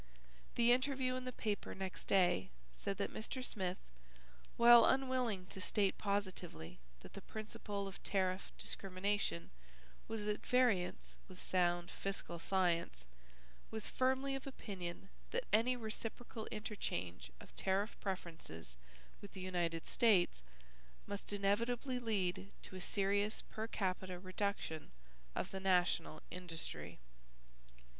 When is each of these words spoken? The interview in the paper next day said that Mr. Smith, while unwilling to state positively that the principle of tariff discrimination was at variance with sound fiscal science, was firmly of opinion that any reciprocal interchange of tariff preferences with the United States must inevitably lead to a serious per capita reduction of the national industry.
The 0.55 0.71
interview 0.71 1.15
in 1.15 1.25
the 1.25 1.31
paper 1.31 1.75
next 1.75 2.05
day 2.07 2.49
said 2.73 2.97
that 2.97 3.13
Mr. 3.13 3.45
Smith, 3.45 3.77
while 4.57 4.83
unwilling 4.83 5.45
to 5.51 5.61
state 5.61 5.99
positively 5.99 6.79
that 7.01 7.13
the 7.13 7.21
principle 7.21 7.87
of 7.87 8.01
tariff 8.01 8.51
discrimination 8.57 9.51
was 10.07 10.25
at 10.27 10.43
variance 10.43 11.13
with 11.27 11.39
sound 11.39 11.91
fiscal 11.91 12.39
science, 12.39 13.05
was 13.69 13.89
firmly 13.89 14.33
of 14.33 14.47
opinion 14.47 15.09
that 15.29 15.45
any 15.53 15.75
reciprocal 15.77 16.47
interchange 16.47 17.31
of 17.39 17.55
tariff 17.55 17.95
preferences 17.99 18.77
with 19.21 19.33
the 19.33 19.41
United 19.41 19.85
States 19.85 20.41
must 21.05 21.31
inevitably 21.31 21.99
lead 21.99 22.49
to 22.63 22.75
a 22.75 22.81
serious 22.81 23.43
per 23.43 23.67
capita 23.67 24.17
reduction 24.17 24.89
of 25.35 25.51
the 25.51 25.59
national 25.59 26.23
industry. 26.31 26.97